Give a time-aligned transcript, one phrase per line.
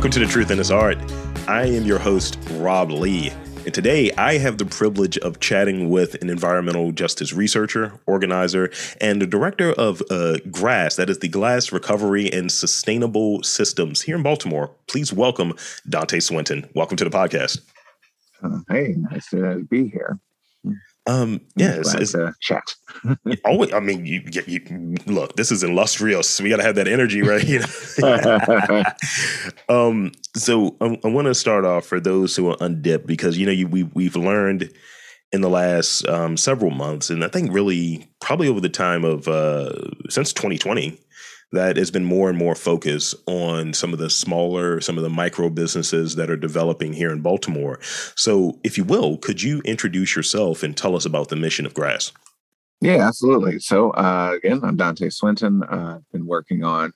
[0.00, 0.96] Welcome to The Truth in This Art.
[1.46, 3.28] I am your host, Rob Lee.
[3.66, 9.20] And today I have the privilege of chatting with an environmental justice researcher, organizer, and
[9.20, 14.22] the director of uh, GRASS, that is the Glass Recovery and Sustainable Systems here in
[14.22, 14.70] Baltimore.
[14.88, 15.52] Please welcome
[15.86, 16.66] Dante Swinton.
[16.74, 17.60] Welcome to the podcast.
[18.42, 20.18] Uh, hey, nice to be here.
[21.06, 22.62] Um, yeah, it's, it's a chat.
[23.44, 25.36] always, I mean, you, you, look.
[25.36, 26.40] This is illustrious.
[26.40, 27.42] We got to have that energy, right?
[27.48, 27.60] you
[29.68, 33.46] um, so I, I want to start off for those who are undipped because you
[33.46, 34.70] know you, we we've learned
[35.32, 39.26] in the last um, several months, and I think really probably over the time of
[39.26, 39.72] uh,
[40.08, 40.98] since 2020
[41.52, 45.10] that has been more and more focus on some of the smaller, some of the
[45.10, 47.78] micro businesses that are developing here in Baltimore.
[48.14, 51.74] So, if you will, could you introduce yourself and tell us about the mission of
[51.74, 52.12] GRASS?
[52.80, 53.58] Yeah, absolutely.
[53.58, 55.62] So, uh, again, I'm Dante Swinton.
[55.64, 56.92] Uh, I've been working on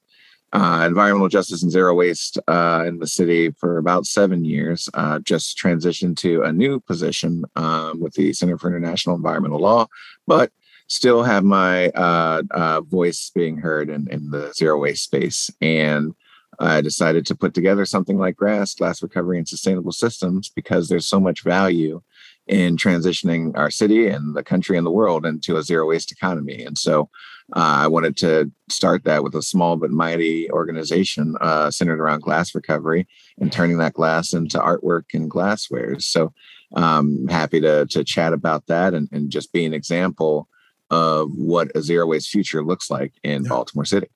[0.55, 4.89] uh, environmental justice and zero waste uh, in the city for about seven years.
[4.95, 9.89] Uh, just transitioned to a new position um, with the Center for International Environmental Law,
[10.27, 10.53] but
[10.87, 15.51] still have my uh, uh, voice being heard in, in the zero waste space.
[15.61, 16.15] And
[16.61, 21.07] I decided to put together something like GRASS, Glass Recovery and Sustainable Systems, because there's
[21.07, 22.01] so much value
[22.47, 26.63] in transitioning our city and the country and the world into a zero waste economy.
[26.63, 27.09] And so
[27.57, 32.23] uh, I wanted to start that with a small but mighty organization uh, centered around
[32.23, 33.07] glass recovery
[33.41, 35.99] and turning that glass into artwork and glassware.
[36.01, 36.33] So
[36.75, 40.49] um, happy to, to chat about that and, and just be an example
[40.91, 43.45] of what a zero waste future looks like in.
[43.45, 44.09] Baltimore City.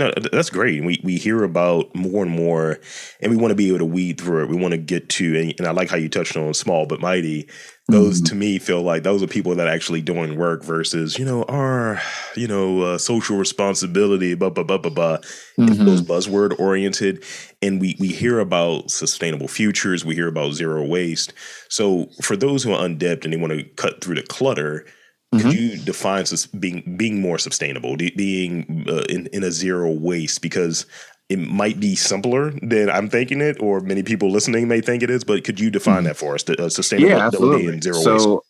[0.00, 0.84] No, that's great.
[0.84, 2.78] We we hear about more and more,
[3.20, 4.48] and we want to be able to weed through it.
[4.48, 7.00] We want to get to, and, and I like how you touched on small but
[7.00, 7.48] mighty.
[7.88, 8.26] Those mm-hmm.
[8.26, 11.42] to me feel like those are people that are actually doing work versus you know
[11.44, 12.00] our
[12.36, 15.18] you know uh, social responsibility, blah blah blah blah blah.
[15.58, 15.84] Mm-hmm.
[15.84, 17.24] Those buzzword oriented,
[17.60, 20.04] and we we hear about sustainable futures.
[20.04, 21.32] We hear about zero waste.
[21.70, 24.86] So for those who are undipped and they want to cut through the clutter,
[25.32, 25.50] could mm-hmm.
[25.50, 26.24] you define
[26.58, 30.40] being being more sustainable, being uh, in in a zero waste?
[30.40, 30.86] Because
[31.28, 35.10] it might be simpler than I'm thinking it, or many people listening may think it
[35.10, 35.24] is.
[35.24, 36.04] But could you define mm-hmm.
[36.04, 36.44] that for us?
[36.44, 37.66] The, uh, sustainability yeah, absolutely.
[37.68, 38.44] and zero so, waste.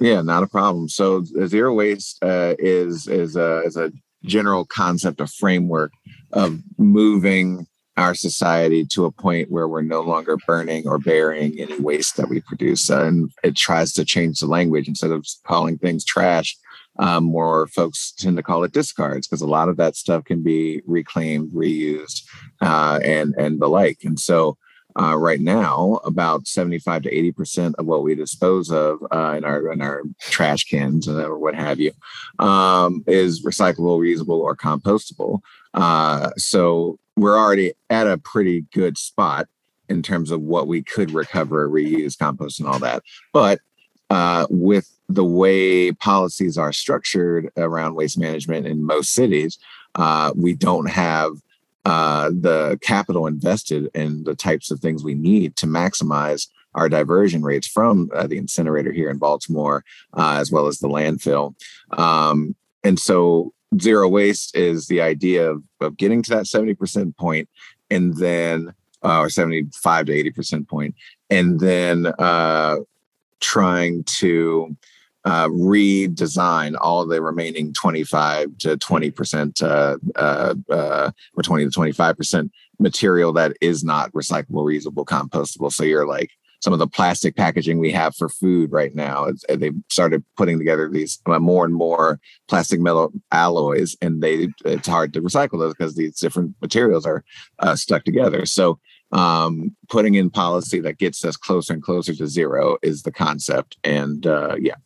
[0.00, 0.88] Yeah, not a problem.
[0.88, 3.92] So zero waste uh, is is a is a
[4.24, 5.92] general concept, a framework
[6.32, 11.78] of moving our society to a point where we're no longer burning or burying any
[11.78, 12.90] waste that we produce.
[12.90, 16.56] And it tries to change the language instead of calling things trash.
[16.98, 20.42] Um, more folks tend to call it discards because a lot of that stuff can
[20.42, 22.22] be reclaimed, reused,
[22.60, 23.98] uh, and and the like.
[24.04, 24.56] And so,
[24.96, 29.44] uh, right now, about seventy-five to eighty percent of what we dispose of uh, in
[29.44, 31.90] our in our trash cans or what have you
[32.38, 35.40] um, is recyclable, reusable, or compostable.
[35.74, 39.48] Uh, so we're already at a pretty good spot
[39.88, 43.02] in terms of what we could recover, reuse, compost, and all that.
[43.32, 43.60] But
[44.10, 49.58] uh, with the way policies are structured around waste management in most cities,
[49.94, 51.32] uh, we don't have
[51.84, 57.42] uh, the capital invested in the types of things we need to maximize our diversion
[57.42, 61.54] rates from uh, the incinerator here in Baltimore, uh, as well as the landfill.
[61.96, 67.48] Um, and so zero waste is the idea of, of getting to that 70% point
[67.90, 70.94] and then uh, or 75 to 80% point
[71.30, 72.76] and then uh,
[73.40, 74.76] trying to
[75.24, 82.50] uh, redesign all the remaining 25 to 20% uh, uh, uh, or 20 to 25%
[82.78, 85.72] material that is not recyclable, reusable, compostable.
[85.72, 86.30] So you're like
[86.64, 89.28] some of the plastic packaging we have for food right now.
[89.50, 94.88] they started putting together these uh, more and more plastic metal alloys, and they it's
[94.88, 97.22] hard to recycle those because these different materials are
[97.58, 98.46] uh, stuck together.
[98.46, 98.80] So
[99.12, 103.76] um, putting in policy that gets us closer and closer to zero is the concept.
[103.84, 104.76] And uh, yeah.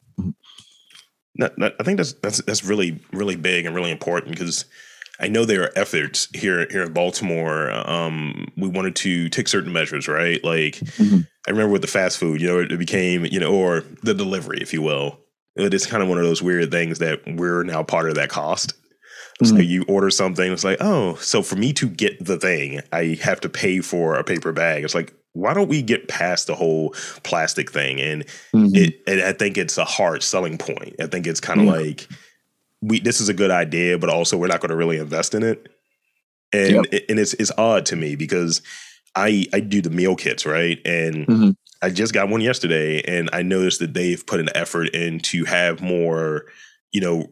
[1.40, 4.64] I think that's that's that's really really big and really important because
[5.20, 7.70] I know there are efforts here here in Baltimore.
[7.70, 10.42] Um, we wanted to take certain measures, right?
[10.42, 11.20] Like mm-hmm.
[11.48, 14.58] I remember with the fast food, you know, it became, you know, or the delivery,
[14.60, 15.18] if you will.
[15.56, 18.74] It's kind of one of those weird things that we're now part of that cost.
[19.40, 19.56] Mm-hmm.
[19.56, 23.18] So you order something, it's like, oh, so for me to get the thing, I
[23.22, 24.84] have to pay for a paper bag.
[24.84, 26.90] It's like, why don't we get past the whole
[27.22, 27.98] plastic thing?
[27.98, 28.74] And mm-hmm.
[28.74, 30.96] it, and I think it's a hard selling point.
[31.00, 31.82] I think it's kind of mm-hmm.
[31.82, 32.08] like
[32.82, 35.42] we this is a good idea, but also we're not going to really invest in
[35.42, 35.66] it.
[36.52, 37.04] And yep.
[37.08, 38.60] and it's it's odd to me because
[39.14, 41.50] I I do the meal kits right, and mm-hmm.
[41.82, 45.44] I just got one yesterday, and I noticed that they've put an effort in to
[45.44, 46.46] have more,
[46.92, 47.26] you know,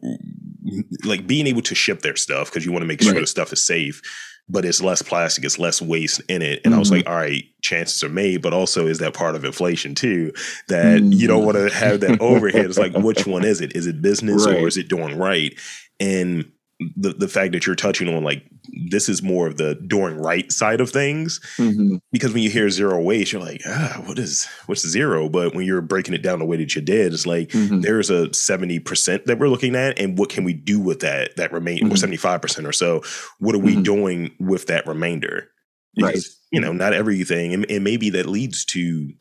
[1.03, 3.21] like being able to ship their stuff because you want to make sure right.
[3.21, 4.01] the stuff is safe.
[4.49, 6.61] but it's less plastic, it's less waste in it.
[6.63, 6.75] And mm-hmm.
[6.75, 7.13] I was like, mm-hmm.
[7.13, 10.31] all right, chances are made, but also is that part of inflation too?
[10.69, 11.11] That mm-hmm.
[11.11, 12.65] you don't want to have that overhead.
[12.65, 13.75] It's like, which one is it?
[13.75, 14.55] Is it business right.
[14.55, 15.57] or is it doing right?
[15.99, 16.49] And
[16.95, 18.43] the the fact that you're touching on like
[18.89, 21.97] this is more of the doing right side of things mm-hmm.
[22.11, 25.65] because when you hear zero waste you're like ah what is what's zero but when
[25.65, 27.81] you're breaking it down the way that you did it's like mm-hmm.
[27.81, 31.51] there's a 70% that we're looking at and what can we do with that that
[31.51, 31.91] remain mm-hmm.
[31.91, 33.01] or 75% or so
[33.39, 33.83] what are we mm-hmm.
[33.83, 35.49] doing with that remainder
[35.95, 36.47] because right.
[36.51, 39.11] you know not everything and, and maybe that leads to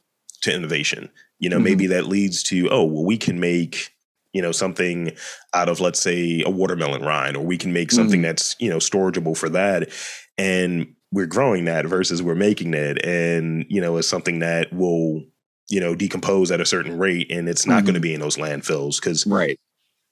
[0.43, 1.95] to innovation you know maybe mm-hmm.
[1.95, 3.96] that leads to oh well we can make
[4.37, 5.17] you know something
[5.55, 8.27] out of let's say a watermelon rind or we can make something mm-hmm.
[8.27, 9.89] that's you know storageable for that
[10.37, 15.25] and we're growing that versus we're making it and you know it's something that will
[15.71, 17.87] you know decompose at a certain rate and it's not mm-hmm.
[17.87, 19.59] going to be in those landfills because right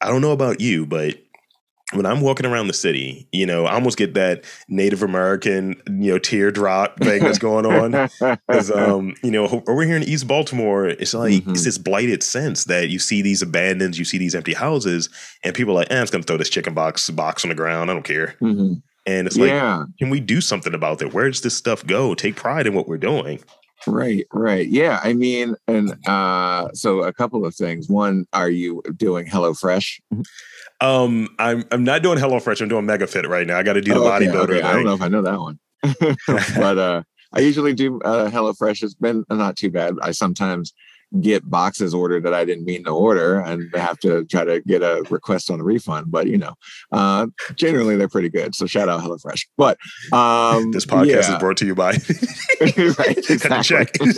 [0.00, 1.18] i don't know about you but
[1.94, 6.12] when I'm walking around the city, you know, I almost get that Native American, you
[6.12, 8.08] know, teardrop thing that's going on.
[8.48, 11.50] Because, um, you know, over here in East Baltimore, it's like mm-hmm.
[11.50, 15.08] it's this blighted sense that you see these abandons, you see these empty houses,
[15.42, 17.54] and people are like, eh, I'm just gonna throw this chicken box box on the
[17.54, 17.90] ground.
[17.90, 18.36] I don't care.
[18.40, 18.74] Mm-hmm.
[19.06, 19.84] And it's like, yeah.
[19.98, 21.12] can we do something about that?
[21.12, 22.14] Where does this stuff go?
[22.14, 23.40] Take pride in what we're doing.
[23.86, 24.66] Right, right.
[24.66, 25.00] Yeah.
[25.02, 27.88] I mean, and uh so a couple of things.
[27.88, 30.00] One, are you doing HelloFresh?
[30.80, 32.60] Um, I'm I'm not doing HelloFresh.
[32.60, 33.58] I'm doing MegaFit right now.
[33.58, 34.58] I got to do the oh, okay, bodybuilder.
[34.58, 34.62] Okay.
[34.62, 35.58] I don't know if I know that one,
[36.56, 37.02] but uh,
[37.32, 38.82] I usually do uh, HelloFresh.
[38.82, 39.94] It's been not too bad.
[40.02, 40.74] I sometimes
[41.20, 44.82] get boxes ordered that I didn't mean to order and have to try to get
[44.82, 46.10] a request on a refund.
[46.10, 46.54] But you know,
[46.92, 48.54] uh, generally they're pretty good.
[48.54, 49.46] So shout out HelloFresh.
[49.56, 49.78] But
[50.12, 51.34] um, this podcast yeah.
[51.34, 51.92] is brought to you by
[52.60, 53.30] right.
[53.30, 54.10] Exactly.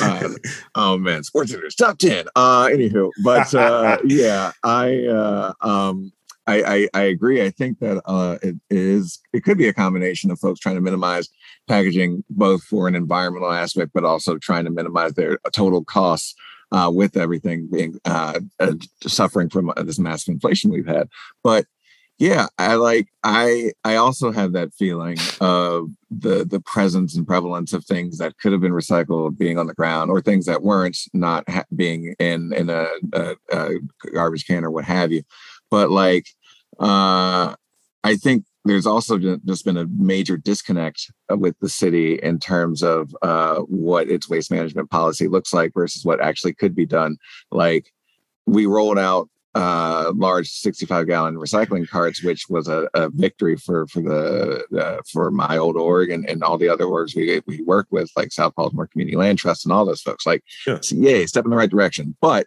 [0.00, 0.28] uh,
[0.74, 2.26] oh man, Sports News top ten.
[2.36, 6.12] Uh, anywho, but uh, yeah, I uh, um,
[6.46, 7.42] I, I, I, agree.
[7.42, 10.80] I think that uh, it is it could be a combination of folks trying to
[10.80, 11.28] minimize
[11.68, 16.34] packaging, both for an environmental aspect, but also trying to minimize their total costs
[16.72, 18.74] uh, with everything being uh, uh
[19.06, 21.08] suffering from uh, this massive inflation we've had.
[21.42, 21.66] But
[22.18, 27.72] yeah, I like I I also have that feeling of the the presence and prevalence
[27.72, 30.98] of things that could have been recycled being on the ground, or things that weren't
[31.12, 33.70] not ha- being in in a, a, a
[34.12, 35.22] garbage can or what have you
[35.74, 36.28] but like
[36.78, 37.52] uh,
[38.04, 43.14] I think there's also just been a major disconnect with the city in terms of
[43.22, 47.16] uh, what its waste management policy looks like versus what actually could be done.
[47.50, 47.92] Like
[48.46, 53.88] we rolled out uh, large 65 gallon recycling carts, which was a, a victory for
[53.88, 57.62] for the uh, for my old org and, and all the other orgs we we
[57.62, 60.24] work with, like South Baltimore Community Land Trust and all those folks.
[60.24, 60.78] Like, yeah.
[60.82, 62.16] so yay, step in the right direction.
[62.20, 62.46] But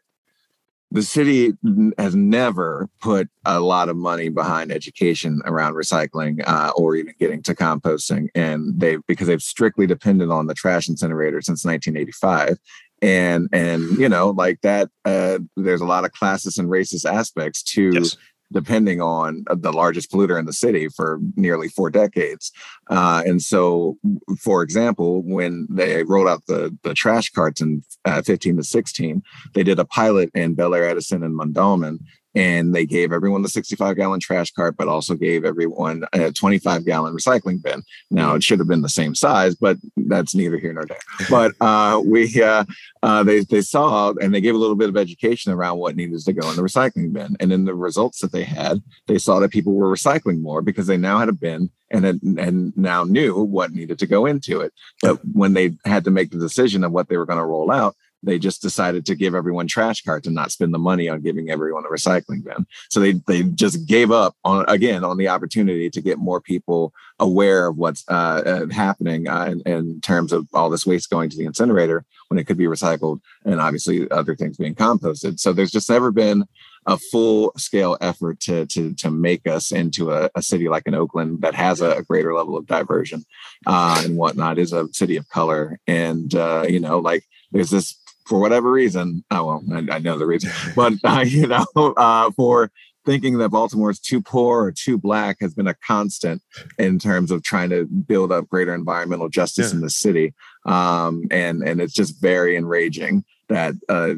[0.91, 1.53] the city
[1.97, 7.41] has never put a lot of money behind education around recycling uh, or even getting
[7.43, 8.29] to composting.
[8.33, 12.57] And they because they've strictly depended on the trash incinerator since 1985
[13.01, 17.61] and and you know like that uh, there's a lot of classist and racist aspects
[17.61, 18.17] to yes
[18.51, 22.51] depending on uh, the largest polluter in the city for nearly four decades.
[22.89, 23.97] Uh, and so,
[24.39, 29.21] for example, when they rolled out the, the trash carts in uh, 15 to 16,
[29.53, 31.99] they did a pilot in Bel Belair-Edison and Mondawmin
[32.37, 36.85] and they gave everyone the 65 gallon trash cart, but also gave everyone a 25
[36.85, 37.81] gallon recycling bin.
[38.11, 40.99] Now it should have been the same size, but that's neither here nor there.
[41.31, 42.65] But uh, we uh,
[43.01, 46.19] uh, they they saw and they gave a little bit of education around what needed
[46.19, 49.39] to go in the recycling bin, and in the results that they had, they saw
[49.39, 53.03] that people were recycling more because they now had a bin and had, and now
[53.03, 54.73] knew what needed to go into it.
[55.01, 57.71] But when they had to make the decision of what they were going to roll
[57.71, 61.21] out, they just decided to give everyone trash carts and not spend the money on
[61.21, 62.65] giving everyone a recycling bin.
[62.89, 66.93] So they they just gave up on again on the opportunity to get more people
[67.19, 71.29] aware of what's uh, uh, happening uh, in, in, terms of all this waste going
[71.29, 75.39] to the incinerator when it could be recycled, and obviously other things being composted.
[75.39, 76.45] So there's just never been
[76.85, 80.95] a full scale effort to to to make us into a, a city like in
[80.95, 83.25] Oakland that has a, a greater level of diversion
[83.65, 84.57] uh, and whatnot.
[84.57, 89.23] Is a city of color, and uh, you know, like there's this for whatever reason,
[89.31, 92.71] oh well, I, I know the reason, but uh, you know, uh, for
[93.05, 96.41] thinking that Baltimore is too poor or too black has been a constant
[96.77, 99.77] in terms of trying to build up greater environmental justice yeah.
[99.77, 100.33] in the city,
[100.65, 104.13] um, and and it's just very enraging that uh,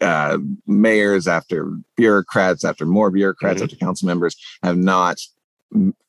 [0.00, 3.64] uh, mayors after bureaucrats after more bureaucrats mm-hmm.
[3.64, 5.18] after council members have not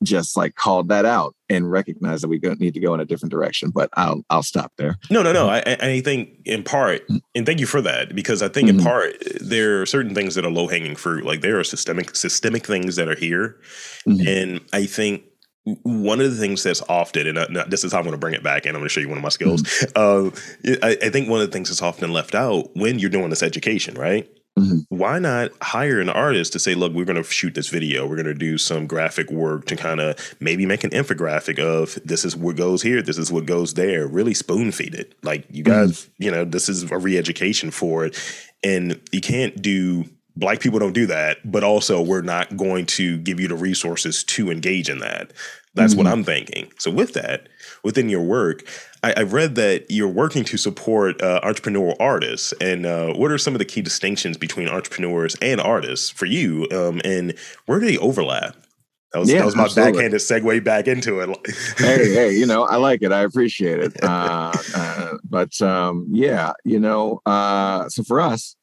[0.03, 3.31] just like called that out and recognized that we need to go in a different
[3.31, 3.69] direction.
[3.69, 4.98] But I'll I'll stop there.
[5.10, 5.50] No, no, no.
[5.50, 7.22] I, I think in part, mm.
[7.34, 8.79] and thank you for that because I think mm-hmm.
[8.79, 11.25] in part there are certain things that are low hanging fruit.
[11.25, 13.60] Like there are systemic systemic things that are here,
[14.07, 14.27] mm-hmm.
[14.27, 15.24] and I think
[15.81, 18.43] one of the things that's often, and this is how I'm going to bring it
[18.43, 19.63] back, and I'm going to show you one of my skills.
[19.63, 20.75] Mm-hmm.
[20.75, 23.31] Uh, I, I, think one of the things that's often left out when you're doing
[23.31, 24.29] this education, right?
[24.57, 24.95] Mm-hmm.
[24.95, 28.07] Why not hire an artist to say, look, we're going to shoot this video.
[28.07, 32.00] We're going to do some graphic work to kind of maybe make an infographic of
[32.05, 34.07] this is what goes here, this is what goes there.
[34.07, 35.17] Really spoon feed it.
[35.24, 36.24] Like, you guys, mm-hmm.
[36.24, 38.17] you know, this is a re education for it.
[38.63, 40.05] And you can't do
[40.38, 44.24] black people don't do that, but also we're not going to give you the resources
[44.24, 45.33] to engage in that.
[45.74, 46.03] That's mm-hmm.
[46.03, 46.71] what I'm thinking.
[46.77, 47.50] So with that,
[47.83, 48.63] within your work,
[49.05, 52.53] I, have read that you're working to support uh, entrepreneurial artists.
[52.59, 56.67] And uh, what are some of the key distinctions between entrepreneurs and artists for you?
[56.71, 57.35] Um, and
[57.65, 58.55] where do they overlap?
[59.13, 59.93] That was, yeah, that was my absolutely.
[59.93, 61.29] backhanded segue back into it.
[61.77, 63.12] hey, hey, you know, I like it.
[63.12, 64.03] I appreciate it.
[64.03, 68.55] Uh, uh, but um, yeah, you know, uh, so for us,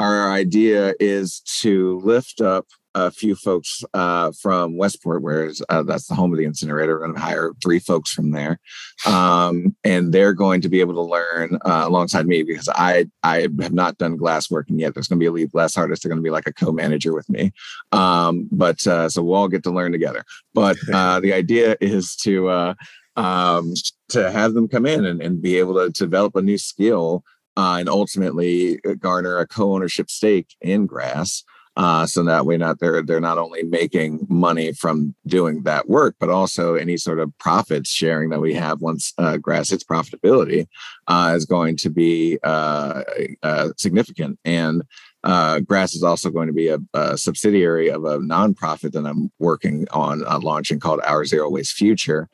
[0.00, 6.06] our idea is to lift up a few folks uh, from Westport, where uh, that's
[6.06, 6.94] the home of the incinerator.
[6.94, 8.58] We're going to hire three folks from there,
[9.06, 13.48] um, and they're going to be able to learn uh, alongside me because I I
[13.60, 14.94] have not done glass working yet.
[14.94, 16.02] There's going to be a lead glass artist.
[16.02, 17.52] They're going to be like a co-manager with me,
[17.92, 20.24] um, but uh, so we'll all get to learn together.
[20.54, 22.74] But uh, the idea is to uh,
[23.16, 23.74] um,
[24.08, 27.24] to have them come in and, and be able to develop a new skill
[27.56, 31.44] uh, and ultimately garner a co-ownership stake in grass.
[31.76, 36.16] Uh, so that way, not they're they're not only making money from doing that work,
[36.18, 40.66] but also any sort of profits sharing that we have once uh, grass hits profitability
[41.06, 43.02] uh, is going to be uh,
[43.42, 44.38] uh, significant.
[44.44, 44.82] And
[45.22, 49.30] uh, grass is also going to be a, a, subsidiary of a nonprofit that I'm
[49.38, 52.28] working on launching called Our Zero Waste Future,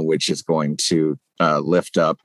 [0.00, 2.18] which is going to lift up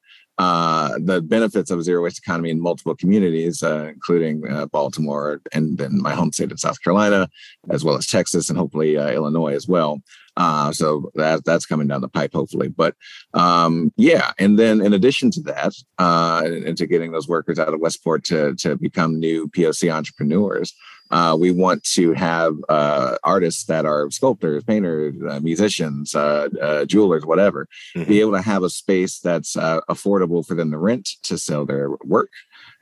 [0.43, 5.41] uh, the benefits of a zero waste economy in multiple communities, uh, including uh, Baltimore
[5.53, 7.29] and then my home state of South Carolina,
[7.69, 10.01] as well as Texas and hopefully uh, Illinois as well.
[10.35, 12.67] Uh, so that that's coming down the pipe, hopefully.
[12.67, 12.95] But
[13.33, 15.73] um, yeah, and then in addition to that,
[16.67, 20.73] into getting those workers out of Westport to to become new POC entrepreneurs,
[21.13, 26.86] uh, we want to have uh, artists that are sculptors, painters, uh, musicians, uh, uh,
[26.86, 28.10] jewelers, whatever, mm-hmm.
[28.10, 31.67] be able to have a space that's uh, affordable for them to rent to sell
[31.67, 32.32] their work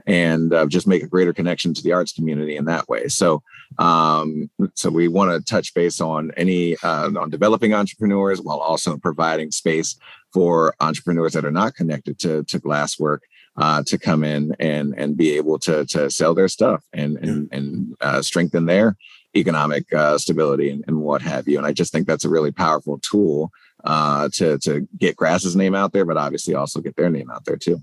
[0.08, 3.08] and just make a greater connection to the arts community in that way.
[3.08, 3.44] So,
[3.78, 9.52] um, so we want to touch base on any on developing entrepreneurs while also providing
[9.52, 9.98] space
[10.34, 13.24] for entrepreneurs that are not connected to to glass work
[13.58, 17.50] uh, to come in and and be able to to sell their stuff and and
[17.52, 18.98] and uh, strengthen their
[19.36, 21.58] economic uh, stability and, and, what have you.
[21.58, 23.50] And I just think that's a really powerful tool
[23.84, 27.46] uh, to to get Grass's name out there, but obviously also get their name out
[27.46, 27.82] there too.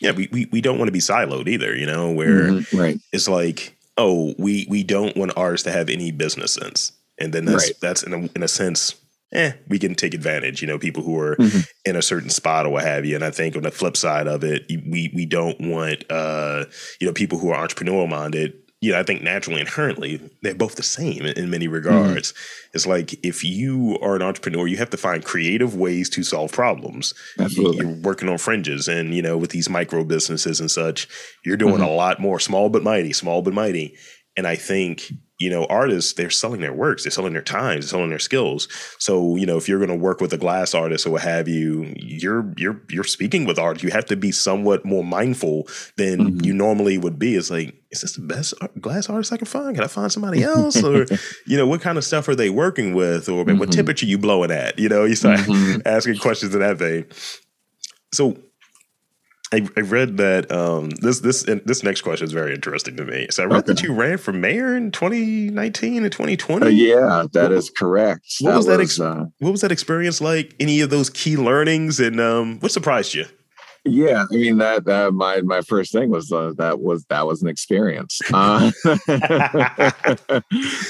[0.00, 1.76] Yeah, we we, we don't want to be siloed either.
[1.76, 3.00] You know, where mm-hmm, right.
[3.12, 7.44] it's like, oh, we we don't want ours to have any business sense, and then
[7.44, 7.80] that's right.
[7.80, 8.94] that's in a, in a sense
[9.32, 10.60] eh, we can take advantage.
[10.60, 11.60] You know, people who are mm-hmm.
[11.84, 13.14] in a certain spot or what have you.
[13.14, 16.64] And I think on the flip side of it, we we don't want uh,
[17.00, 18.54] you know people who are entrepreneurial minded.
[18.80, 21.74] You know, I think naturally inherently they're both the same in, in many mm-hmm.
[21.74, 22.32] regards.
[22.32, 22.70] Mm-hmm.
[22.74, 26.50] It's like if you are an entrepreneur, you have to find creative ways to solve
[26.50, 27.14] problems.
[27.38, 27.86] Absolutely.
[27.86, 31.06] You're working on fringes, and you know, with these micro businesses and such,
[31.44, 31.84] you're doing mm-hmm.
[31.84, 33.96] a lot more small but mighty, small but mighty.
[34.36, 35.10] And I think
[35.42, 38.68] you know, artists, they're selling their works, they're selling their times, they're selling their skills.
[39.00, 41.48] So, you know, if you're going to work with a glass artist or what have
[41.48, 43.82] you, you're you're you're speaking with art.
[43.82, 46.44] You have to be somewhat more mindful than mm-hmm.
[46.44, 47.34] you normally would be.
[47.34, 49.74] It's like, is this the best glass artist I can find?
[49.74, 50.82] Can I find somebody else?
[50.82, 51.06] or,
[51.46, 53.28] you know, what kind of stuff are they working with?
[53.28, 53.58] Or mm-hmm.
[53.58, 54.78] what temperature you blowing at?
[54.78, 55.80] You know, you start mm-hmm.
[55.86, 57.06] asking questions in that vein.
[58.12, 58.36] So
[59.52, 63.26] I, I read that um, this this this next question is very interesting to me.
[63.30, 63.74] So I read okay.
[63.74, 66.66] that you ran for mayor in 2019 and 2020.
[66.66, 68.24] Uh, yeah, that what, is correct.
[68.40, 68.80] What that was that?
[68.80, 70.54] Ex- uh, what was that experience like?
[70.58, 73.26] Any of those key learnings, and um, what surprised you?
[73.84, 77.42] Yeah, I mean that, that my my first thing was uh, that was that was
[77.42, 78.20] an experience.
[78.32, 78.70] Uh,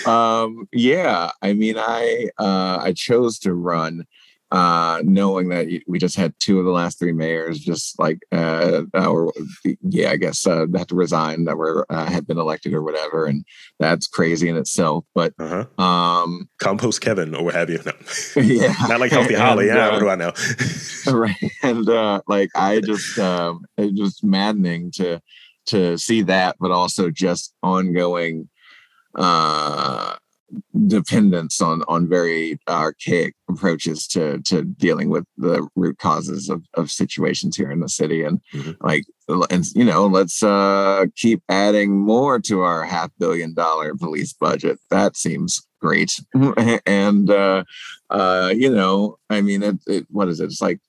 [0.06, 4.04] um, yeah, I mean I uh, I chose to run
[4.52, 8.82] uh, knowing that we just had two of the last three mayors just like uh,
[8.94, 9.32] or
[9.80, 13.24] yeah i guess uh, had to resign that were uh, had been elected or whatever
[13.24, 13.46] and
[13.80, 15.82] that's crazy in itself but uh-huh.
[15.82, 18.42] um compost kevin or what have you no.
[18.42, 20.32] yeah not like healthy holly yeah what do i know
[21.10, 25.18] right and uh like i just um it just maddening to
[25.64, 28.50] to see that but also just ongoing
[29.14, 30.14] uh
[30.86, 36.90] dependence on on very archaic approaches to to dealing with the root causes of, of
[36.90, 38.22] situations here in the city.
[38.22, 38.72] And mm-hmm.
[38.86, 39.04] like
[39.50, 44.78] and you know let's uh keep adding more to our half billion dollar police budget.
[44.90, 46.20] That seems great.
[46.86, 47.64] And uh
[48.10, 50.44] uh you know i mean it, it what is it?
[50.44, 50.80] It's like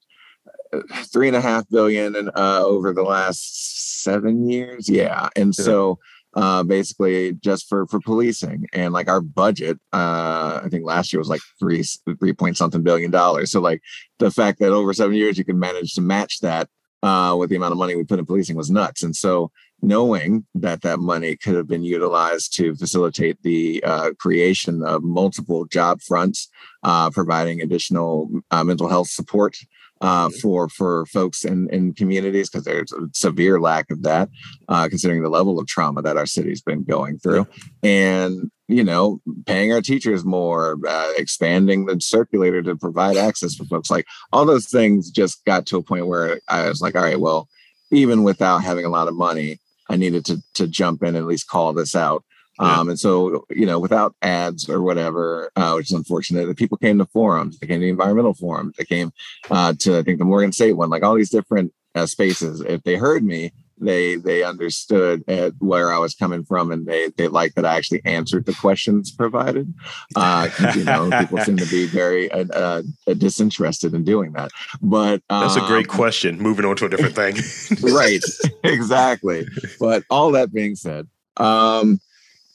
[0.73, 4.89] uh, three and a half billion and uh over the last seven years?
[4.89, 5.29] Yeah.
[5.35, 5.99] And so
[6.35, 8.67] uh, basically just for for policing.
[8.73, 11.83] And like our budget uh i think last year was like three
[12.19, 13.51] three point something billion dollars.
[13.51, 13.81] So like
[14.19, 16.69] the fact that over seven years you can manage to match that
[17.03, 19.03] uh with the amount of money we put in policing was nuts.
[19.03, 19.51] And so
[19.83, 25.65] knowing that that money could have been utilized to facilitate the uh, creation of multiple
[25.65, 26.49] job fronts
[26.83, 29.57] uh, providing additional uh, mental health support
[30.03, 34.29] uh, for for folks in, in communities because there's a severe lack of that,
[34.67, 37.47] uh, considering the level of trauma that our city's been going through,
[37.81, 43.65] and you know, paying our teachers more, uh, expanding the circulator to provide access for
[43.65, 47.03] folks, like all those things, just got to a point where I was like, all
[47.03, 47.47] right, well,
[47.91, 51.25] even without having a lot of money, I needed to to jump in and at
[51.25, 52.25] least call this out.
[52.59, 56.77] Um, and so, you know, without ads or whatever, uh, which is unfortunate, the people
[56.77, 59.11] came to forums, they came to the environmental forums, they came
[59.49, 62.61] uh, to, I think, the Morgan State one, like all these different uh, spaces.
[62.61, 67.09] If they heard me, they they understood at where I was coming from, and they
[67.17, 69.73] they liked that I actually answered the questions provided.
[70.15, 72.81] Uh, you know, people seem to be very uh, uh,
[73.17, 74.51] disinterested in doing that.
[74.81, 76.39] But that's a great um, question.
[76.39, 77.35] Moving on to a different thing,
[77.93, 78.23] right?
[78.63, 79.47] Exactly.
[79.79, 81.07] But all that being said,
[81.37, 81.99] um,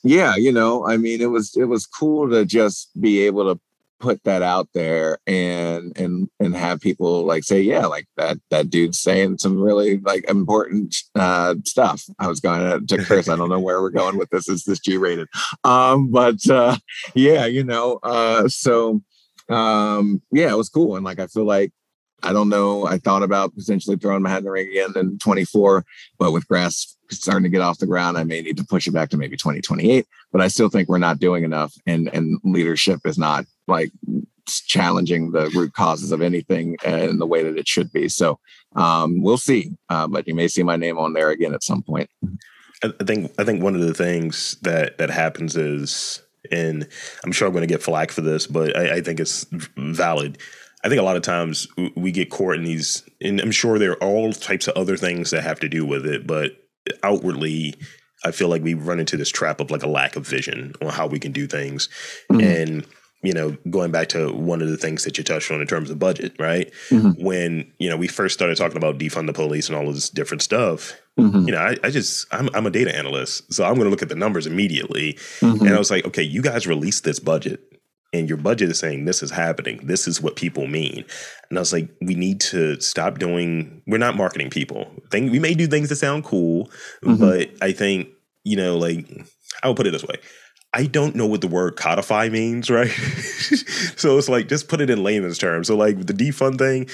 [0.02, 3.61] yeah, you know, I mean, it was it was cool to just be able to
[4.00, 8.71] put that out there and and and have people like say yeah like that that
[8.71, 13.49] dude's saying some really like important uh stuff i was going to, curse i don't
[13.49, 15.26] know where we're going with this is this g-rated
[15.64, 16.76] um but uh
[17.14, 19.02] yeah you know uh so
[19.49, 21.73] um yeah it was cool and like i feel like
[22.21, 22.85] I don't know.
[22.85, 25.85] I thought about potentially throwing my hat in the ring again in 24,
[26.19, 28.93] but with grass starting to get off the ground, I may need to push it
[28.93, 30.07] back to maybe 2028.
[30.33, 33.90] But I still think we're not doing enough, and and leadership is not like
[34.47, 38.09] challenging the root causes of anything in the way that it should be.
[38.09, 38.38] So
[38.77, 39.73] um, we'll see.
[39.90, 42.09] Uh, but you may see my name on there again at some point.
[42.83, 46.88] I think I think one of the things that that happens is, and
[47.25, 50.38] I'm sure I'm going to get flack for this, but I, I think it's valid
[50.85, 51.66] I think a lot of times
[51.97, 55.31] we get caught in these, and I'm sure there are all types of other things
[55.31, 56.53] that have to do with it, but
[57.03, 57.74] outwardly,
[58.24, 60.88] I feel like we run into this trap of like a lack of vision on
[60.88, 61.88] how we can do things.
[62.31, 62.40] Mm-hmm.
[62.40, 62.87] And,
[63.22, 65.90] you know, going back to one of the things that you touched on in terms
[65.90, 66.72] of budget, right?
[66.90, 67.22] Mm-hmm.
[67.22, 70.09] When, you know, we first started talking about defund the police and all of this
[70.09, 71.46] different stuff, mm-hmm.
[71.46, 73.53] you know, I, I just, I'm, I'm, a data analyst.
[73.53, 75.14] So I'm going to look at the numbers immediately.
[75.40, 75.66] Mm-hmm.
[75.66, 77.67] And I was like, okay, you guys released this budget
[78.12, 81.05] and your budget is saying this is happening this is what people mean
[81.49, 85.38] and i was like we need to stop doing we're not marketing people thing we
[85.38, 86.71] may do things that sound cool
[87.05, 87.16] mm-hmm.
[87.16, 88.09] but i think
[88.44, 89.07] you know like
[89.62, 90.16] i will put it this way
[90.75, 92.90] I don't know what the word codify means, right?
[93.97, 95.66] so it's like just put it in layman's terms.
[95.66, 96.88] So like the defund thing,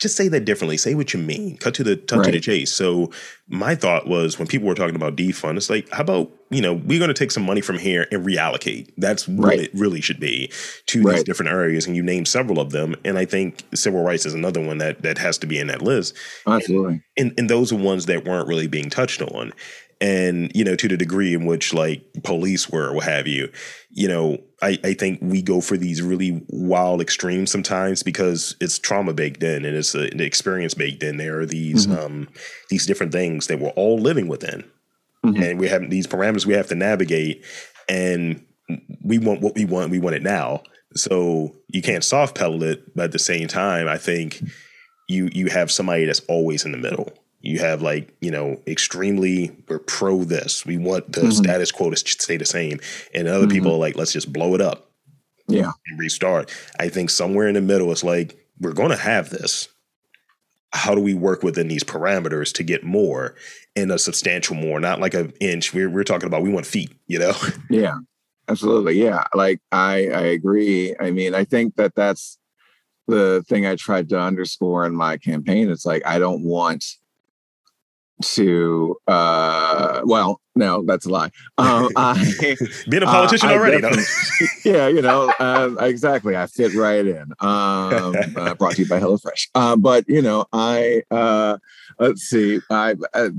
[0.00, 0.78] just say that differently.
[0.78, 1.56] Say what you mean.
[1.56, 1.60] Mm.
[1.60, 2.24] Cut to the cut right.
[2.24, 2.72] to the chase.
[2.72, 3.10] So
[3.48, 6.72] my thought was when people were talking about defund, it's like, how about you know
[6.72, 8.90] we're going to take some money from here and reallocate.
[8.96, 9.60] That's what right.
[9.60, 10.50] it really should be
[10.86, 11.16] to right.
[11.16, 11.86] these different areas.
[11.86, 15.02] And you name several of them, and I think civil rights is another one that
[15.02, 16.16] that has to be in that list.
[16.46, 16.94] Absolutely.
[16.94, 19.52] And, and, and those are ones that weren't really being touched on
[20.00, 23.50] and you know to the degree in which like police were what have you
[23.90, 28.78] you know I, I think we go for these really wild extremes sometimes because it's
[28.78, 31.98] trauma baked in and it's a, an experience baked in there are these mm-hmm.
[31.98, 32.28] um
[32.68, 34.64] these different things that we're all living within
[35.24, 35.42] mm-hmm.
[35.42, 37.44] and we have these parameters we have to navigate
[37.88, 38.44] and
[39.02, 40.62] we want what we want we want it now
[40.94, 44.42] so you can't soft pedal it but at the same time i think
[45.08, 49.56] you you have somebody that's always in the middle you have like you know extremely
[49.68, 50.66] we're pro this.
[50.66, 51.30] We want the mm-hmm.
[51.30, 52.80] status quo to stay the same.
[53.14, 53.52] And other mm-hmm.
[53.52, 54.90] people are like let's just blow it up.
[55.48, 55.72] Yeah.
[55.88, 56.54] And restart.
[56.78, 59.68] I think somewhere in the middle it's like we're going to have this.
[60.72, 63.34] How do we work within these parameters to get more
[63.74, 64.78] and a substantial more?
[64.78, 65.74] Not like an inch.
[65.74, 67.32] We're, we're talking about we want feet you know?
[67.70, 67.96] Yeah
[68.48, 69.00] absolutely.
[69.00, 70.94] Yeah like i i agree.
[71.00, 72.36] I mean i think that that's
[73.08, 75.70] the thing i tried to underscore in my campaign.
[75.70, 76.84] It's like i don't want
[78.22, 81.30] to uh well no that's a lie.
[81.58, 82.56] Um I,
[82.88, 83.82] being a politician uh, already
[84.64, 87.32] yeah you know uh, exactly i fit right in.
[87.40, 89.48] Um uh, brought to you by HelloFresh.
[89.54, 91.58] Uh, but you know i uh
[91.98, 93.30] let's see i uh,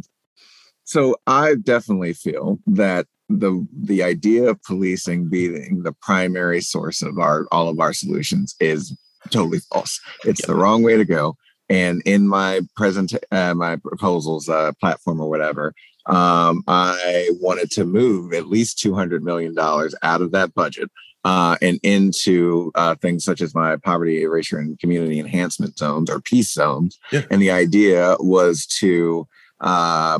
[0.84, 7.18] so i definitely feel that the the idea of policing being the primary source of
[7.18, 8.96] our all of our solutions is
[9.30, 10.00] totally false.
[10.26, 11.36] It's the wrong way to go.
[11.70, 15.74] And in my present uh, my proposals uh, platform or whatever,
[16.06, 20.90] um, I wanted to move at least two hundred million dollars out of that budget
[21.24, 26.20] uh, and into uh, things such as my poverty erasure and community enhancement zones or
[26.20, 26.98] peace zones.
[27.12, 27.22] Yeah.
[27.30, 29.28] And the idea was to
[29.60, 30.20] uh,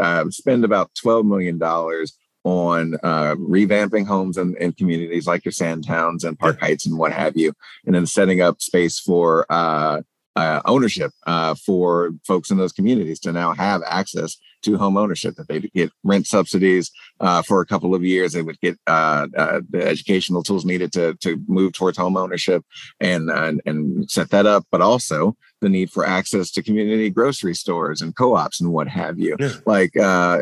[0.00, 1.62] uh, spend about $12 million
[2.42, 7.12] on uh, revamping homes and, and, communities like your Sandtowns and Park Heights and what
[7.12, 7.52] have you,
[7.84, 10.00] and then setting up space for uh,
[10.36, 15.34] uh, ownership uh, for folks in those communities to now have access to home ownership
[15.34, 16.90] that they get rent subsidies
[17.20, 20.92] uh, for a couple of years they would get uh, uh, the educational tools needed
[20.92, 22.64] to to move towards home ownership
[23.00, 27.54] and, and and set that up but also the need for access to community grocery
[27.54, 29.52] stores and co-ops and what have you yeah.
[29.66, 30.38] like uh,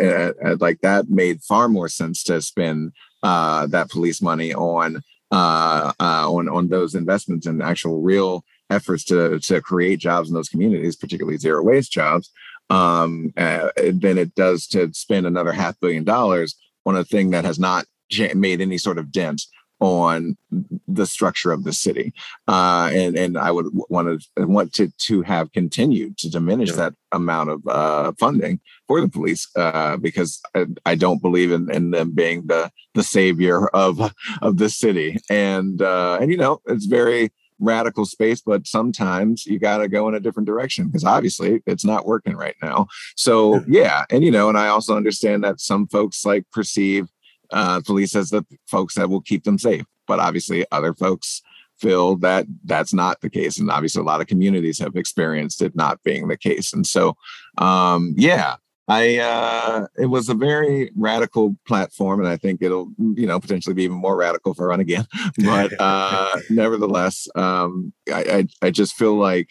[0.59, 6.95] like that made far more sense to spend that police money on on on those
[6.95, 11.93] investments and actual real efforts to to create jobs in those communities, particularly zero waste
[11.93, 12.31] jobs,
[12.71, 17.45] um, uh, than it does to spend another half billion dollars on a thing that
[17.45, 17.85] has not
[18.35, 19.43] made any sort of dent
[19.81, 20.37] on
[20.89, 22.13] the structure of the city
[22.49, 26.77] uh, and and I would want to want to to have continued to diminish yeah.
[26.77, 31.71] that amount of uh, funding for the police uh, because I, I, don't believe in,
[31.71, 36.61] in them being the the savior of of the city and uh, and you know
[36.67, 41.05] it's very radical space, but sometimes you got to go in a different direction because
[41.05, 42.87] obviously it's not working right now.
[43.17, 47.09] So yeah, and you know, and I also understand that some folks like perceive
[47.51, 51.43] uh, police as the folks that will keep them safe, but obviously other folks
[51.79, 55.77] feel that that's not the case, and obviously a lot of communities have experienced it
[55.77, 56.73] not being the case.
[56.73, 57.17] And so,
[57.59, 58.57] um, yeah,
[58.89, 63.75] I uh, it was a very radical platform, and I think it'll you know potentially
[63.75, 65.07] be even more radical for run again.
[65.45, 69.51] But uh, nevertheless, um, I, I, I just feel like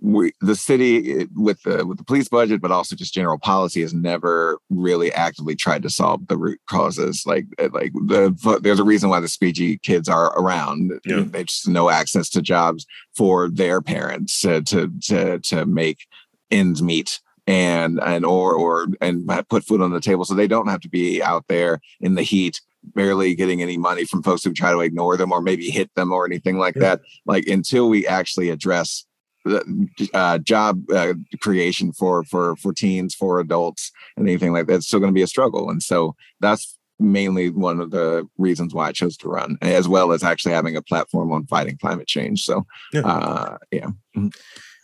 [0.00, 3.94] we the city with the with the police budget, but also just general policy has
[3.94, 7.22] never really actively tried to solve the root causes.
[7.24, 10.92] Like uh, like the there's a reason why the squeegee kids are around.
[11.04, 11.22] Yeah.
[11.26, 16.06] They just no access to jobs for their parents to to to, to make
[16.50, 20.68] ends meet and and or or and put food on the table so they don't
[20.68, 22.60] have to be out there in the heat
[22.94, 26.12] barely getting any money from folks who try to ignore them or maybe hit them
[26.12, 26.80] or anything like yeah.
[26.80, 29.04] that like until we actually address
[29.44, 34.74] the uh, job uh, creation for for for teens for adults and anything like that
[34.74, 38.72] it's still going to be a struggle and so that's mainly one of the reasons
[38.72, 42.06] why i chose to run as well as actually having a platform on fighting climate
[42.06, 43.86] change so yeah, uh, yeah.
[44.16, 44.28] Mm-hmm.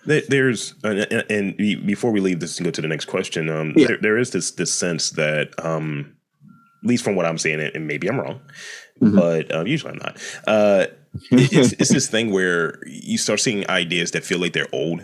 [0.09, 3.89] There's and before we leave this and go to the next question, um, yeah.
[3.89, 6.17] there, there is this this sense that, um,
[6.83, 8.41] at least from what I'm seeing, and maybe I'm wrong,
[9.01, 9.17] mm-hmm.
[9.17, 10.17] but um, usually I'm not.
[10.47, 10.87] Uh,
[11.31, 15.01] it's, it's this thing where you start seeing ideas that feel like they're old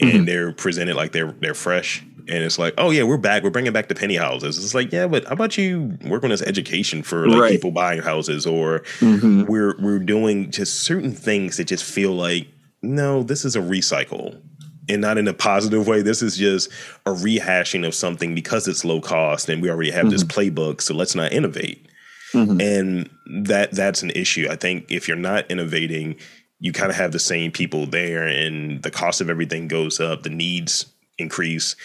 [0.00, 0.24] and mm-hmm.
[0.24, 3.42] they're presented like they're they're fresh and it's like, oh yeah, we're back.
[3.42, 4.62] We're bringing back the penny houses.
[4.62, 7.50] It's like, yeah, but how about you work on this education for like right.
[7.50, 9.44] people buying houses, or mm-hmm.
[9.44, 12.48] we're we're doing just certain things that just feel like
[12.84, 14.40] no, this is a recycle
[14.88, 16.02] and not in a positive way.
[16.02, 16.70] This is just
[17.06, 20.10] a rehashing of something because it's low cost and we already have mm-hmm.
[20.10, 20.80] this playbook.
[20.80, 21.88] So let's not innovate.
[22.32, 22.60] Mm-hmm.
[22.60, 23.10] And
[23.44, 24.48] that that's an issue.
[24.50, 26.16] I think if you're not innovating,
[26.58, 30.22] you kind of have the same people there and the cost of everything goes up,
[30.22, 30.86] the needs
[31.18, 31.76] increase.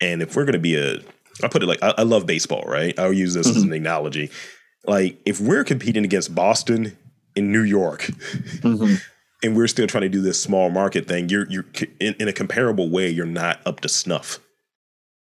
[0.00, 1.00] And if we're going to be a,
[1.42, 2.98] I put it like, I, I, love baseball, right?
[2.98, 3.56] I'll use this mm-hmm.
[3.56, 4.30] as an analogy.
[4.86, 6.96] Like if we're competing against Boston
[7.36, 8.96] in New York, mm-hmm
[9.42, 11.66] and we're still trying to do this small market thing, you're you're
[12.00, 14.40] in, in, a comparable way, you're not up to snuff.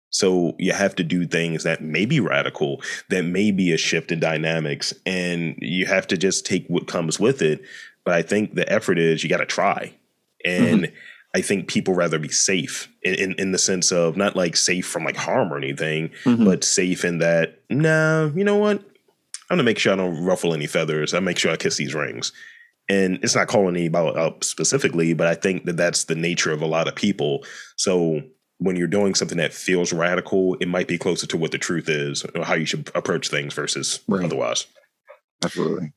[0.10, 4.12] So you have to do things that may be radical, that may be a shift
[4.12, 7.62] in dynamics, and you have to just take what comes with it.
[8.06, 9.94] But I think the effort is you got to try,
[10.46, 10.96] and mm-hmm.
[11.36, 14.88] I think people rather be safe in, in, in the sense of not like safe
[14.88, 16.46] from like harm or anything, mm-hmm.
[16.46, 17.60] but safe in that.
[17.70, 18.80] Nah, you know what?
[19.50, 21.14] I'm gonna make sure I don't ruffle any feathers.
[21.14, 22.32] I make sure I kiss these rings
[22.90, 26.62] and it's not calling anybody out specifically, but I think that that's the nature of
[26.62, 27.46] a lot of people.
[27.76, 28.22] So
[28.60, 31.90] when you're doing something that feels radical, it might be closer to what the truth
[31.90, 34.24] is, or how you should approach things versus right.
[34.24, 34.66] otherwise.
[35.44, 35.94] Absolutely.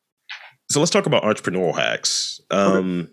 [0.70, 2.40] So let's talk about entrepreneurial hacks.
[2.50, 3.12] Um, okay.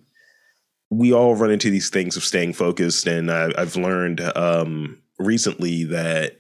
[0.90, 5.84] We all run into these things of staying focused, and I, have learned um, recently
[5.86, 6.38] that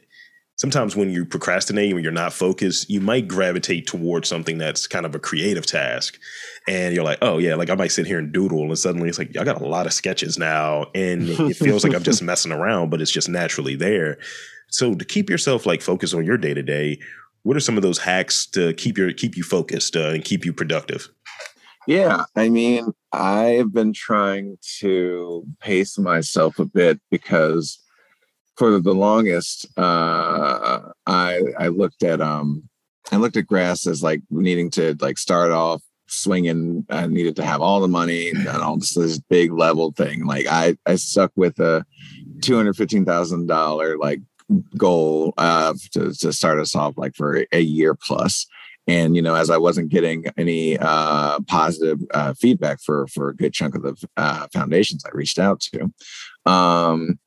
[0.57, 5.05] sometimes when you procrastinate, when you're not focused, you might gravitate towards something that's kind
[5.05, 6.19] of a creative task.
[6.67, 9.17] And you're like, oh yeah, like I might sit here and doodle, and suddenly it's
[9.17, 12.51] like I got a lot of sketches now, and it feels like I'm just messing
[12.51, 14.17] around, but it's just naturally there.
[14.69, 16.99] So to keep yourself like focused on your day to day,
[17.43, 20.43] what are some of those hacks to keep your keep you focused uh, and keep
[20.43, 21.07] you productive?
[21.87, 27.79] Yeah, I mean, I've been trying to pace myself a bit because
[28.57, 32.67] for the longest, uh, I I looked at um
[33.11, 36.85] I looked at grass as like needing to like start off swinging.
[36.89, 40.25] I needed to have all the money and all this, this big level thing.
[40.25, 41.85] Like I I stuck with a
[42.41, 44.21] two hundred fifteen thousand dollar like
[44.77, 48.47] goal uh, to, to start us off like for a year plus
[48.87, 53.35] and you know as i wasn't getting any uh, positive uh, feedback for for a
[53.35, 55.91] good chunk of the uh, foundations i reached out to
[56.49, 57.19] um,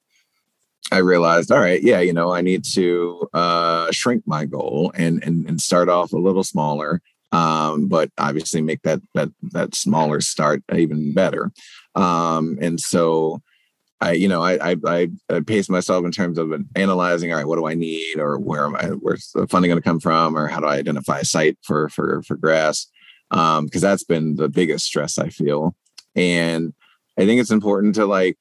[0.92, 5.22] i realized all right yeah you know i need to uh, shrink my goal and,
[5.24, 7.00] and and start off a little smaller
[7.32, 11.52] um, but obviously make that that that smaller start even better
[11.94, 13.40] um, and so
[14.00, 17.56] I, you know, I, I, I pace myself in terms of analyzing, all right, what
[17.56, 20.48] do I need, or where am I, where's the funding going to come from, or
[20.48, 22.86] how do I identify a site for for for grass?
[23.30, 25.76] Um, because that's been the biggest stress I feel,
[26.16, 26.72] and
[27.18, 28.38] I think it's important to like,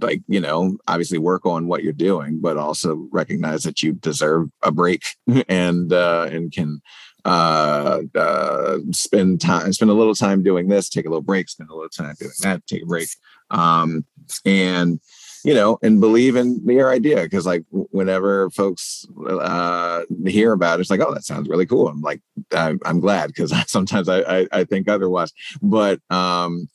[0.00, 4.48] like you know, obviously work on what you're doing, but also recognize that you deserve
[4.62, 5.02] a break
[5.48, 6.80] and uh, and can
[7.24, 11.70] uh, uh, spend time, spend a little time doing this, take a little break, spend
[11.70, 13.08] a little time doing that, take a break
[13.50, 14.04] um,
[14.44, 15.00] and
[15.42, 20.82] you know, and believe in your idea because like whenever folks uh, hear about it,
[20.82, 21.88] it's like, oh, that sounds really cool.
[21.88, 22.20] I'm like,
[22.52, 26.68] I'm, I'm glad because sometimes I, I, I think otherwise, but um,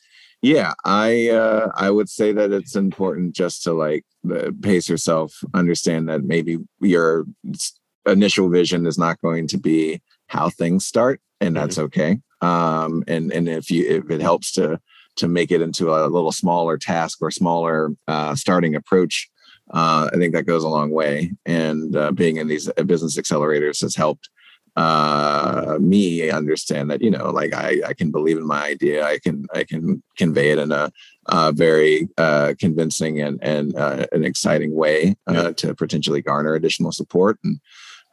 [0.46, 4.06] yeah, I uh, I would say that it's important just to like
[4.62, 7.26] pace yourself, understand that maybe your
[8.06, 11.86] initial vision is not going to be how things start, and that's mm-hmm.
[11.86, 12.20] okay.
[12.42, 14.80] Um, and and if you if it helps to
[15.16, 19.28] to make it into a little smaller task or smaller uh, starting approach.
[19.74, 21.32] Uh, I think that goes a long way.
[21.48, 24.30] And uh, being in these business accelerators has helped
[24.76, 29.06] uh, me understand that you know, like I, I can believe in my idea.
[29.06, 30.92] I can I can convey it in a,
[31.28, 35.52] a very uh, convincing and and uh, an exciting way yeah.
[35.52, 37.40] to potentially garner additional support.
[37.44, 37.60] And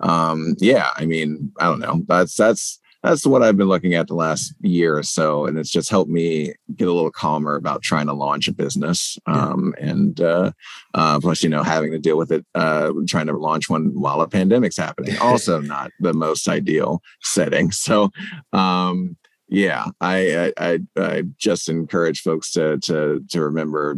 [0.01, 2.03] um, yeah, I mean, I don't know.
[2.07, 5.71] That's that's that's what I've been looking at the last year or so, and it's
[5.71, 9.19] just helped me get a little calmer about trying to launch a business.
[9.27, 10.53] Um, and uh,
[10.95, 14.21] uh, plus, you know, having to deal with it, uh, trying to launch one while
[14.21, 17.73] a pandemic's happening, also not the most ideal setting.
[17.73, 18.11] So,
[18.53, 19.17] um,
[19.49, 23.97] yeah, I, I, I just encourage folks to to to remember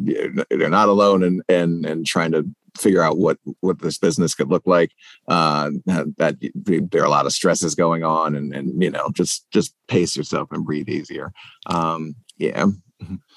[0.51, 2.45] they're not alone and and and trying to
[2.77, 4.91] figure out what what this business could look like.
[5.29, 9.51] Uh, that there are a lot of stresses going on, and and you know just
[9.51, 11.33] just pace yourself and breathe easier.
[11.67, 12.67] Um, yeah,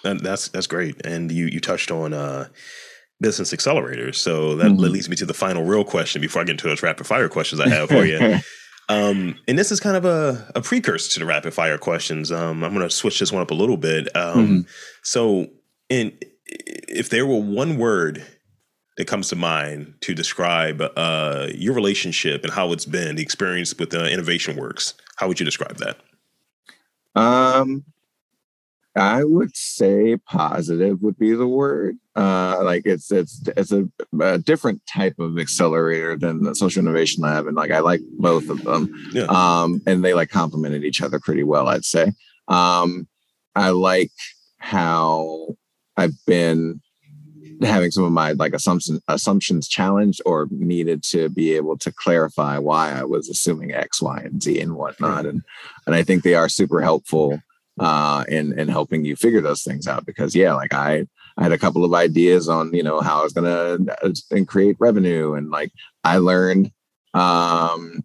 [0.04, 1.06] and that's that's great.
[1.06, 2.48] And you you touched on uh,
[3.20, 4.82] business accelerators, so that mm-hmm.
[4.82, 7.62] leads me to the final real question before I get into those rapid fire questions
[7.62, 8.40] I have for you.
[8.90, 12.32] Um, and this is kind of a, a precursor to the rapid fire questions.
[12.32, 14.08] Um, I'm going to switch this one up a little bit.
[14.16, 14.60] Um, mm-hmm.
[15.04, 15.48] So,
[15.90, 18.26] in if there were one word
[18.98, 23.78] that comes to mind to describe uh, your relationship and how it's been, the experience
[23.78, 24.96] with uh, Innovation Works?
[25.18, 25.98] How would you describe that?
[27.16, 27.84] Um,
[28.96, 31.98] I would say positive would be the word.
[32.16, 33.88] Uh, like it's it's it's a,
[34.20, 38.50] a, different type of accelerator than the Social Innovation Lab, and like I like both
[38.50, 38.92] of them.
[39.14, 39.26] Yeah.
[39.26, 42.12] Um, and they like complemented each other pretty well, I'd say.
[42.48, 43.08] Um,
[43.56, 44.12] I like
[44.58, 45.56] how
[45.96, 46.82] I've been
[47.62, 52.58] having some of my like assumptions assumptions challenged or needed to be able to clarify
[52.58, 55.26] why I was assuming X, Y, and Z and whatnot.
[55.26, 55.42] And
[55.86, 57.42] and I think they are super helpful
[57.80, 61.52] uh in in helping you figure those things out because yeah, like I I had
[61.52, 65.34] a couple of ideas on, you know, how I was gonna uh, and create revenue.
[65.34, 65.72] And like
[66.04, 66.72] I learned
[67.14, 68.04] um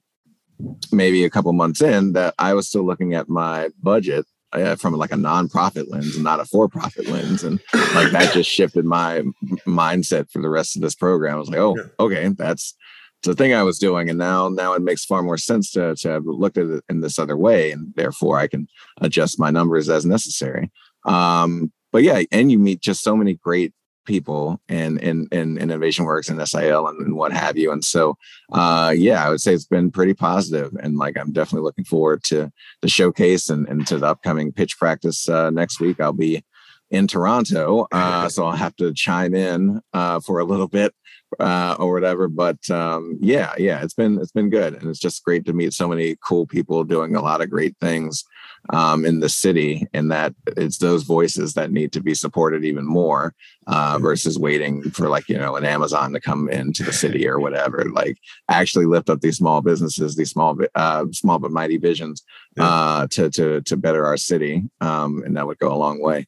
[0.92, 4.94] maybe a couple months in that I was still looking at my budget uh, from
[4.94, 7.60] like a nonprofit lens and not a for-profit lens and
[7.94, 9.22] like that just shifted my
[9.66, 11.36] mindset for the rest of this program.
[11.36, 12.74] I was like oh okay that's
[13.22, 16.08] the thing i was doing and now now it makes far more sense to, to
[16.08, 18.66] have looked at it in this other way and therefore i can
[19.00, 20.70] adjust my numbers as necessary.
[21.04, 23.72] Um but yeah and you meet just so many great
[24.04, 27.72] people in in, in innovation works and sil and, and, what have you.
[27.72, 28.16] And so
[28.52, 30.72] uh yeah i would say it's been pretty positive.
[30.80, 34.78] And like i'm definitely looking forward to the showcase and, and to the upcoming pitch
[34.78, 36.00] practice uh, next week.
[36.00, 36.44] I'll be
[36.90, 40.94] in toronto uh so i'll have to chime in uh for a little bit
[41.40, 42.28] uh, or whatever.
[42.28, 45.72] But um, yeah, yeah, it's been it's been good, and it's just great to meet
[45.72, 48.24] so many cool people doing a lot of great things
[48.70, 52.86] um, in the city, and that it's those voices that need to be supported even
[52.86, 53.34] more
[53.66, 57.38] uh, versus waiting for like you know an Amazon to come into the city or
[57.40, 57.84] whatever.
[57.90, 62.22] Like actually lift up these small businesses, these small uh, small but mighty visions
[62.58, 66.26] uh, to to to better our city, um, and that would go a long way.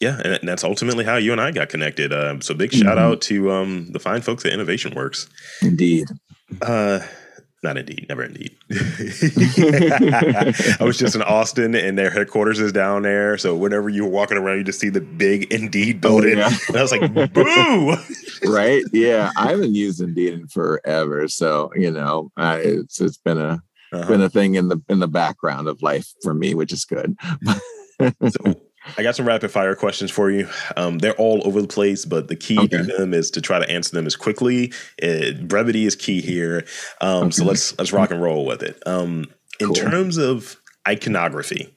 [0.00, 2.12] Yeah, and that's ultimately how you and I got connected.
[2.12, 3.12] Uh, so big shout mm-hmm.
[3.12, 5.28] out to um, the fine folks at Innovation Works.
[5.62, 6.08] Indeed.
[7.62, 8.56] Not indeed, never indeed.
[8.70, 13.36] I was just in Austin and their headquarters is down there.
[13.36, 16.38] So whenever you were walking around, you just see the big Indeed oh, building.
[16.38, 16.56] Oh, yeah.
[16.68, 17.96] And I was like, boo.
[18.50, 18.82] right.
[18.94, 19.30] Yeah.
[19.36, 21.28] I haven't used Indeed in forever.
[21.28, 24.08] So, you know, uh, it's it's been a uh-huh.
[24.08, 27.14] been a thing in the in the background of life for me, which is good.
[28.00, 28.54] so
[28.96, 30.48] I got some rapid fire questions for you.
[30.76, 32.78] Um, they're all over the place, but the key okay.
[32.78, 34.72] to them is to try to answer them as quickly.
[34.98, 36.64] It, brevity is key here.
[37.00, 37.30] Um, okay.
[37.30, 38.82] So let's let's rock and roll with it.
[38.86, 39.26] Um,
[39.58, 39.74] in cool.
[39.74, 40.56] terms of
[40.88, 41.74] iconography,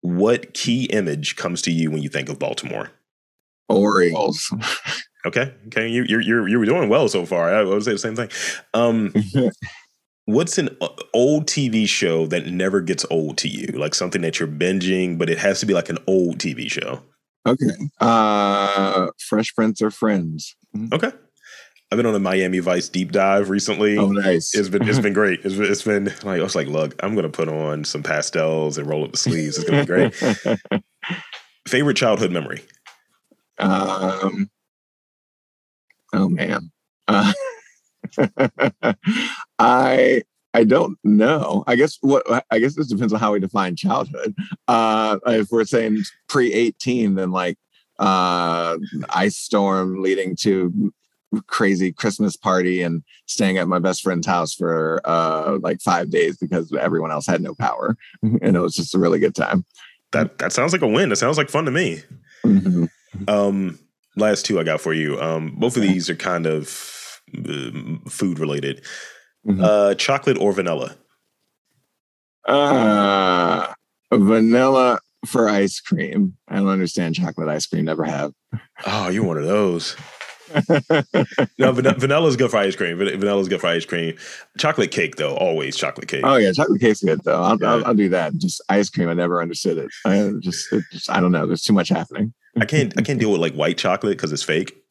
[0.00, 2.90] what key image comes to you when you think of Baltimore?
[3.68, 4.52] Orioles.
[5.26, 7.54] okay, okay, you, you're you're you're doing well so far.
[7.54, 8.28] I would say the same thing.
[10.26, 13.66] What's an uh, old TV show that never gets old to you?
[13.78, 17.02] Like something that you're binging, but it has to be like an old TV show.
[17.46, 17.74] Okay.
[18.00, 20.54] Uh Fresh Prince or Friends.
[20.76, 20.94] Mm-hmm.
[20.94, 21.10] Okay.
[21.90, 23.98] I've been on a Miami Vice deep dive recently.
[23.98, 24.54] Oh, nice!
[24.54, 25.40] It's been it's been great.
[25.44, 28.78] It's been, it's been like I was like, look, I'm gonna put on some pastels
[28.78, 29.58] and roll up the sleeves.
[29.58, 30.82] It's gonna be great.
[31.68, 32.62] Favorite childhood memory?
[33.58, 34.48] Um.
[36.14, 36.70] Oh man.
[37.08, 37.32] Uh,
[39.62, 40.22] I
[40.54, 41.64] I don't know.
[41.66, 44.34] I guess what I guess this depends on how we define childhood.
[44.68, 47.56] Uh, if we're saying pre eighteen, then like
[47.98, 48.76] uh,
[49.10, 50.92] ice storm leading to
[51.46, 56.36] crazy Christmas party and staying at my best friend's house for uh, like five days
[56.36, 59.64] because everyone else had no power, and it was just a really good time.
[60.10, 61.08] That that sounds like a win.
[61.08, 62.02] That sounds like fun to me.
[62.44, 62.84] Mm-hmm.
[63.28, 63.78] Um,
[64.16, 65.20] last two I got for you.
[65.20, 67.70] Um, both of these are kind of uh,
[68.10, 68.84] food related.
[69.46, 69.62] Mm-hmm.
[69.62, 70.96] Uh, chocolate or vanilla?
[72.46, 73.72] Uh,
[74.12, 76.36] vanilla for ice cream.
[76.48, 77.84] I don't understand chocolate ice cream.
[77.84, 78.32] Never have.
[78.86, 79.96] Oh, you're one of those.
[81.58, 82.98] no, van- vanilla is good for ice cream.
[82.98, 84.16] Vanilla is good for ice cream.
[84.58, 86.22] Chocolate cake, though, always chocolate cake.
[86.24, 87.42] Oh yeah, chocolate cake's good though.
[87.42, 87.72] I'll, yeah.
[87.72, 88.36] I'll, I'll, do that.
[88.36, 89.08] Just ice cream.
[89.08, 89.90] I never understood it.
[90.04, 91.46] I just, it just, I don't know.
[91.46, 92.34] There's too much happening.
[92.60, 94.81] I can't, I can't deal with like white chocolate because it's fake.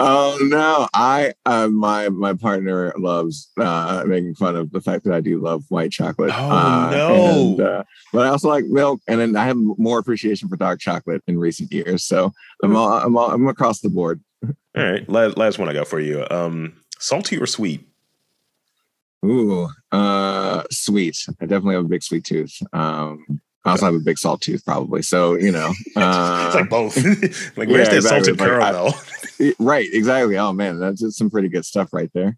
[0.00, 5.12] Oh no, I uh, my my partner loves uh, making fun of the fact that
[5.12, 6.30] I do love white chocolate.
[6.32, 7.14] Oh uh, no!
[7.14, 10.78] And, uh, but I also like milk, and then I have more appreciation for dark
[10.80, 12.04] chocolate in recent years.
[12.04, 12.32] So
[12.62, 14.20] I'm all, I'm all, I'm across the board.
[14.44, 16.24] All right, last, last one I got for you.
[16.30, 17.84] Um, salty or sweet?
[19.24, 21.16] Ooh, uh, sweet.
[21.40, 22.56] I definitely have a big sweet tooth.
[22.72, 25.02] Um, I also have a big salt tooth, probably.
[25.02, 26.96] So you know, uh, it's like both.
[27.56, 28.34] like where's yeah, the exactly.
[28.34, 28.94] salted caramel?
[29.40, 30.38] I, right, exactly.
[30.38, 32.36] Oh man, that's some pretty good stuff right there.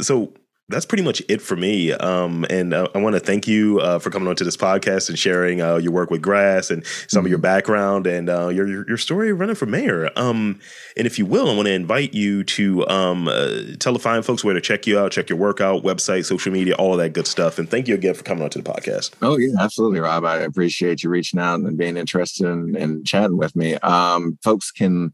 [0.00, 0.32] so
[0.68, 1.92] that's pretty much it for me.
[1.92, 5.16] Um, and uh, I want to thank you uh, for coming onto this podcast and
[5.16, 7.26] sharing uh, your work with Grass and some mm-hmm.
[7.26, 7.42] of your mm-hmm.
[7.42, 10.10] background and uh, your, your, your story running for mayor.
[10.16, 10.58] Um,
[10.96, 14.22] and if you will, I want to invite you to um, uh, tell the fine
[14.22, 17.12] folks where to check you out, check your workout, website, social media, all of that
[17.12, 17.60] good stuff.
[17.60, 19.12] And thank you again for coming onto the podcast.
[19.22, 20.24] Oh yeah, absolutely, Rob.
[20.24, 23.74] I appreciate you reaching out and being interested in, in chatting with me.
[23.76, 25.12] Um, folks can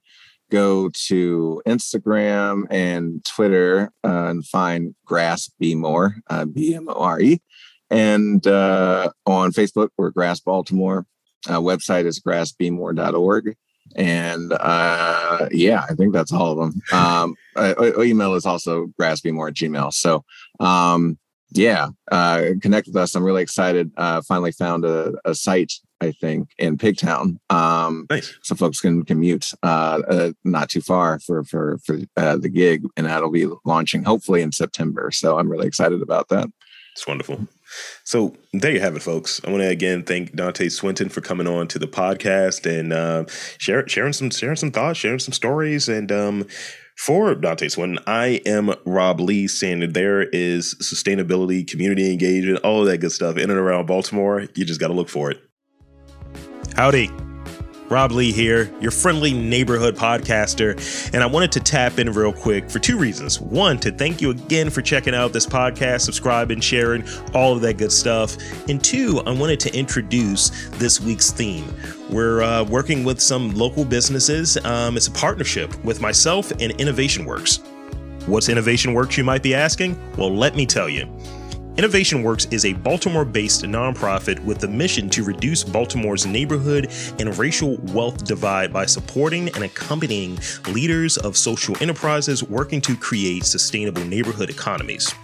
[0.52, 7.20] go to Instagram and Twitter uh, and find Grass BMore, uh, B M O R
[7.20, 7.40] E.
[7.90, 11.06] And uh, on Facebook, we're Grass Baltimore.
[11.48, 13.56] Uh, website is grassbmore.org.
[13.96, 16.82] And uh, yeah, I think that's all of them.
[16.92, 19.92] Um, uh, email is also grassbmore at gmail.
[19.92, 20.24] So
[20.60, 21.18] um,
[21.54, 23.14] yeah, uh, connect with us.
[23.14, 23.90] I'm really excited.
[23.96, 27.38] Uh, finally found a, a site, I think, in Pigtown.
[27.50, 28.34] Um, nice.
[28.42, 32.84] So folks can commute uh, uh, not too far for for for uh, the gig,
[32.96, 35.10] and that'll be launching hopefully in September.
[35.10, 36.48] So I'm really excited about that.
[36.92, 37.48] It's wonderful.
[38.04, 39.40] So there you have it, folks.
[39.46, 43.24] I want to again thank Dante Swinton for coming on to the podcast and uh,
[43.58, 46.46] share, sharing some sharing some thoughts, sharing some stories, and um,
[47.02, 52.82] for Dante Swinton, I am Rob Lee, saying that there is sustainability, community engagement, all
[52.82, 54.46] of that good stuff in and around Baltimore.
[54.54, 55.42] You just got to look for it.
[56.76, 57.10] Howdy.
[57.92, 62.70] Rob Lee here, your friendly neighborhood podcaster, and I wanted to tap in real quick
[62.70, 63.38] for two reasons.
[63.38, 67.76] One, to thank you again for checking out this podcast, subscribing, sharing, all of that
[67.76, 68.38] good stuff.
[68.66, 71.66] And two, I wanted to introduce this week's theme.
[72.08, 74.56] We're uh, working with some local businesses.
[74.64, 77.58] Um, it's a partnership with myself and Innovation Works.
[78.24, 80.00] What's Innovation Works, you might be asking?
[80.16, 81.06] Well, let me tell you.
[81.78, 87.34] Innovation Works is a Baltimore based nonprofit with the mission to reduce Baltimore's neighborhood and
[87.38, 94.04] racial wealth divide by supporting and accompanying leaders of social enterprises working to create sustainable
[94.04, 95.14] neighborhood economies.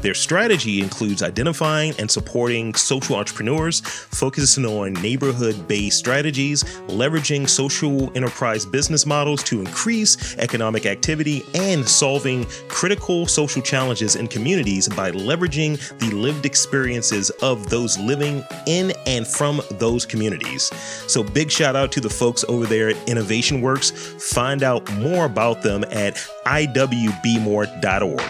[0.00, 8.10] Their strategy includes identifying and supporting social entrepreneurs, focusing on neighborhood based strategies, leveraging social
[8.16, 15.10] enterprise business models to increase economic activity, and solving critical social challenges in communities by
[15.10, 20.72] leveraging the lived experiences of those living in and from those communities.
[21.06, 23.90] So, big shout out to the folks over there at Innovation Works.
[23.90, 26.14] Find out more about them at
[26.46, 28.20] iwbmore.org.